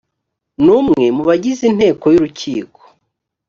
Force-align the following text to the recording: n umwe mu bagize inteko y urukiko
n 0.63 0.65
umwe 0.79 1.03
mu 1.15 1.23
bagize 1.29 1.61
inteko 1.71 2.05
y 2.13 2.17
urukiko 2.19 2.79